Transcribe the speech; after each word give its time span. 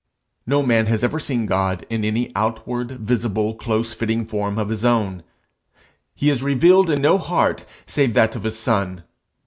No 0.47 0.63
man 0.63 0.87
has 0.87 1.03
ever 1.03 1.19
seen 1.19 1.45
God 1.45 1.85
in 1.87 2.03
any 2.03 2.31
outward, 2.35 2.93
visible, 2.93 3.53
close 3.53 3.93
fitting 3.93 4.25
form 4.25 4.57
of 4.57 4.69
his 4.69 4.83
own: 4.83 5.21
he 6.15 6.31
is 6.31 6.41
revealed 6.41 6.89
in 6.89 7.03
no 7.03 7.19
shape 7.19 7.67
save 7.85 8.15
that 8.15 8.35
of 8.35 8.41
his 8.41 8.57
son. 8.57 9.03